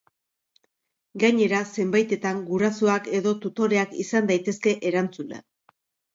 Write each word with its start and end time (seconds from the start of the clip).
Gainera, 1.23 1.59
zenbaitetan 1.75 2.39
gurasoak 2.47 3.11
edo 3.19 3.35
tutoreak 3.45 3.95
izan 4.07 4.33
daitezke 4.35 4.77
erantzule. 4.93 5.41